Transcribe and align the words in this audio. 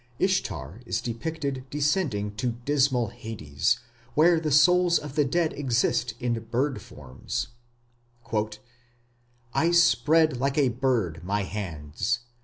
Ishtar 0.17 0.81
is 0.87 0.99
depicted 0.99 1.67
descending 1.69 2.33
to 2.37 2.53
dismal 2.65 3.09
Hades, 3.09 3.77
where 4.15 4.39
the 4.39 4.49
souls 4.49 4.97
of 4.97 5.13
the 5.13 5.23
dead 5.25 5.53
exist 5.53 6.15
in 6.19 6.33
bird 6.45 6.81
forms: 6.81 7.49
I 9.53 9.69
spread 9.69 10.37
like 10.37 10.57
a 10.57 10.69
bird 10.69 11.23
my 11.23 11.43
hands. 11.43 12.21